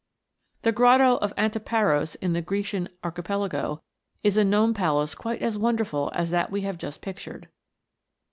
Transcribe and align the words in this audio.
The 0.63 0.71
Grotto 0.71 1.17
of 1.17 1.31
Antiparos, 1.35 2.15
in 2.21 2.33
the 2.33 2.41
Grecian 2.41 2.89
Archi 3.03 3.21
pelago, 3.21 3.81
is 4.23 4.35
a 4.35 4.43
gnome 4.43 4.73
palace 4.73 5.13
quite 5.13 5.43
as 5.43 5.59
wonderful 5.59 6.09
as 6.15 6.31
that 6.31 6.49
we 6.51 6.61
have 6.61 6.79
just 6.79 7.01
pictured. 7.03 7.49